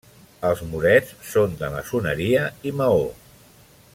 Els 0.47 0.63
murets 0.71 1.11
són 1.33 1.53
de 1.61 1.69
maçoneria 1.75 2.49
i 2.71 2.75
maó. 2.81 3.07